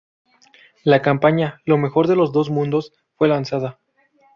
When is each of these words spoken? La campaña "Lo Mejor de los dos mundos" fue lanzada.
La 0.83 1.03
campaña 1.03 1.61
"Lo 1.63 1.77
Mejor 1.77 2.07
de 2.07 2.15
los 2.15 2.31
dos 2.33 2.49
mundos" 2.49 2.91
fue 3.13 3.27
lanzada. 3.27 3.77